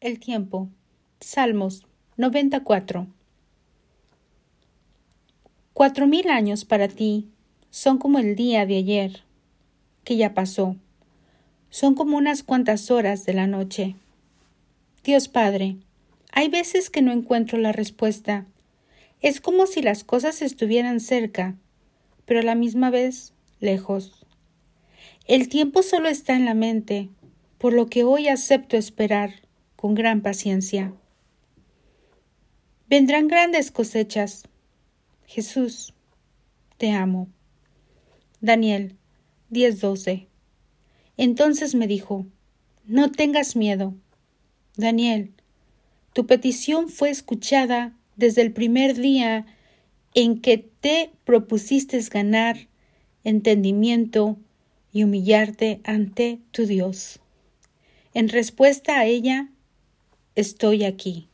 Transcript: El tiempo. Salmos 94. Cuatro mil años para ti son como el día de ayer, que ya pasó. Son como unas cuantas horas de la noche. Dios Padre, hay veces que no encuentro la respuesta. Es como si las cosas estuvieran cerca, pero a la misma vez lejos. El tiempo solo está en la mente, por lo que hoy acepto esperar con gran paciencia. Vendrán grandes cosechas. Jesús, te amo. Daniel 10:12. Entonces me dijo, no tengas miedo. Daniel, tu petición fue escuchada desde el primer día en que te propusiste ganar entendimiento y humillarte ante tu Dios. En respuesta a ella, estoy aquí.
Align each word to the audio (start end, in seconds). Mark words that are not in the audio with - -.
El 0.00 0.20
tiempo. 0.20 0.68
Salmos 1.18 1.84
94. 2.18 3.08
Cuatro 5.72 6.06
mil 6.06 6.30
años 6.30 6.64
para 6.64 6.86
ti 6.86 7.26
son 7.70 7.98
como 7.98 8.20
el 8.20 8.36
día 8.36 8.64
de 8.64 8.76
ayer, 8.76 9.24
que 10.04 10.16
ya 10.16 10.34
pasó. 10.34 10.76
Son 11.70 11.96
como 11.96 12.16
unas 12.16 12.44
cuantas 12.44 12.92
horas 12.92 13.26
de 13.26 13.32
la 13.32 13.48
noche. 13.48 13.96
Dios 15.02 15.26
Padre, 15.26 15.74
hay 16.30 16.48
veces 16.48 16.90
que 16.90 17.02
no 17.02 17.10
encuentro 17.10 17.58
la 17.58 17.72
respuesta. 17.72 18.46
Es 19.20 19.40
como 19.40 19.66
si 19.66 19.82
las 19.82 20.04
cosas 20.04 20.42
estuvieran 20.42 21.00
cerca, 21.00 21.56
pero 22.24 22.38
a 22.38 22.44
la 22.44 22.54
misma 22.54 22.90
vez 22.90 23.32
lejos. 23.58 24.24
El 25.26 25.48
tiempo 25.48 25.82
solo 25.82 26.08
está 26.08 26.36
en 26.36 26.44
la 26.44 26.54
mente, 26.54 27.08
por 27.58 27.72
lo 27.72 27.86
que 27.86 28.04
hoy 28.04 28.28
acepto 28.28 28.76
esperar 28.76 29.47
con 29.78 29.94
gran 29.94 30.22
paciencia. 30.22 30.92
Vendrán 32.88 33.28
grandes 33.28 33.70
cosechas. 33.70 34.42
Jesús, 35.24 35.94
te 36.78 36.90
amo. 36.90 37.28
Daniel 38.40 38.96
10:12. 39.50 40.26
Entonces 41.16 41.76
me 41.76 41.86
dijo, 41.86 42.26
no 42.86 43.12
tengas 43.12 43.54
miedo. 43.54 43.94
Daniel, 44.76 45.32
tu 46.12 46.26
petición 46.26 46.88
fue 46.88 47.10
escuchada 47.10 47.96
desde 48.16 48.42
el 48.42 48.52
primer 48.52 48.96
día 48.96 49.46
en 50.12 50.40
que 50.40 50.58
te 50.58 51.12
propusiste 51.24 52.00
ganar 52.10 52.66
entendimiento 53.22 54.38
y 54.92 55.04
humillarte 55.04 55.80
ante 55.84 56.40
tu 56.50 56.66
Dios. 56.66 57.20
En 58.12 58.28
respuesta 58.28 58.98
a 58.98 59.04
ella, 59.04 59.50
estoy 60.38 60.84
aquí. 60.84 61.28